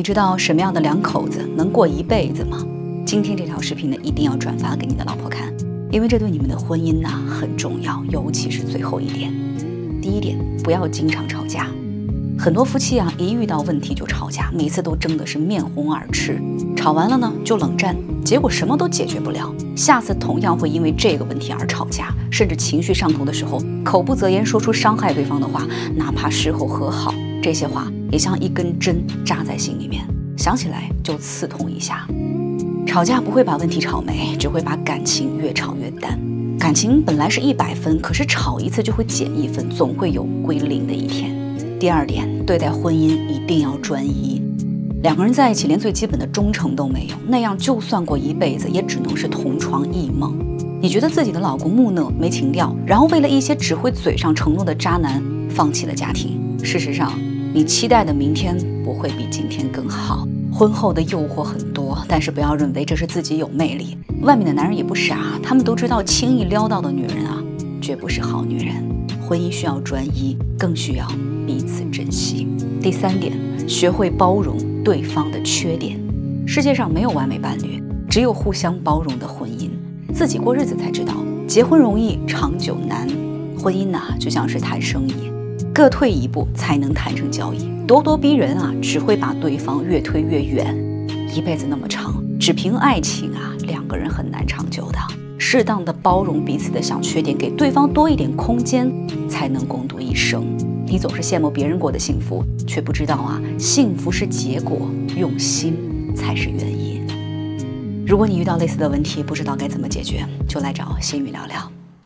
[0.00, 2.64] 你知道什么样的两口子能过一辈子吗？
[3.04, 5.52] 今天这条视频呢，一定要转发给你的老婆看，
[5.90, 9.30] 因为这对你们的婚姻呢很重要，尤其是最后一点。
[10.00, 11.66] 第一点，不要经常吵架。
[12.38, 16.40] 很多夫妻啊，一遇到问题就吵架，每次都争的是面红耳赤，
[16.74, 17.94] 吵完了呢就冷战，
[18.24, 30.04] 结果什么都解决不了，下次同样会因为这个问题而吵架，甚至情绪上头的时候，口不择言说出伤害对方的话，哪怕事后和好，这些话也像一根针扎在心里面，
[30.36, 32.06] 想起来就刺痛一下。
[32.86, 36.18] 吵架不会把问题吵没，只会把感情越吵越淡。
[36.58, 41.34] 感情本来是一百分，可是吵一次就会减一分，总会有归零的一天。
[41.78, 44.42] 第二点，对待婚姻一定要专一。
[45.02, 50.36] 两个人在一起，连最基本的忠诚都没有，那样就算过一辈子，也只能是同床异梦。
[50.82, 56.38] 你觉得自己的老公木讷没情调，然后为了一些只会嘴上承诺的渣男，放弃了家庭。
[56.62, 57.12] 事实上，
[57.52, 60.24] 你期待的明天不会比今天更好。
[60.52, 63.98] 婚后的诱惑很多，但是不要认为这是自己有魅力。
[64.22, 67.42] 外面的男人也不傻，他们都知道轻易撩到的女人啊，
[67.80, 68.74] 绝不是好女人。
[69.20, 71.06] 婚姻需要专一，更需要。
[71.44, 72.46] 彼此珍惜。
[72.80, 73.32] 第三点，
[73.68, 75.98] 学会包容对方的缺点。
[76.46, 79.70] 世界上没有完美伴侣，只有互相包容的婚姻。
[80.14, 81.14] 自己过日子才知道，
[81.48, 83.08] 结婚容易，长久难。
[83.58, 85.14] 婚姻呐，就像是谈生意，
[85.74, 87.68] 各退一步才能谈成交易。
[87.86, 90.74] 咄咄逼人啊，只会把对方越推越远。
[91.34, 94.98] 一辈子那么长，只凭爱情啊，两个人很难长久的。
[95.38, 98.92] 适当的包容彼此的小缺点，给对方多一点空间，
[99.28, 100.44] 才能共度一生。
[100.86, 105.74] 你总是羡慕别人过的幸福，却不知道啊，幸福是结果，用心
[106.14, 107.00] 才是原因。
[108.06, 111.79] 如果你遇到类似的问题，不知道该怎么解决，就来找心雨聊聊。